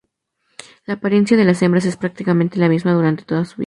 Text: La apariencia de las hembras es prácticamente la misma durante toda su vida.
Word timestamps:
La 0.87 0.95
apariencia 0.95 1.37
de 1.37 1.45
las 1.45 1.61
hembras 1.61 1.85
es 1.85 1.95
prácticamente 1.95 2.57
la 2.57 2.69
misma 2.69 2.91
durante 2.93 3.23
toda 3.23 3.45
su 3.45 3.57
vida. 3.57 3.59